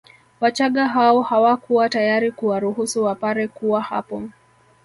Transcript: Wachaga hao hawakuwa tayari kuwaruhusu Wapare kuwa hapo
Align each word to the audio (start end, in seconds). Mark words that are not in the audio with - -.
Wachaga 0.39 0.87
hao 0.87 1.21
hawakuwa 1.21 1.89
tayari 1.89 2.31
kuwaruhusu 2.31 3.03
Wapare 3.03 3.47
kuwa 3.47 3.81
hapo 3.81 4.29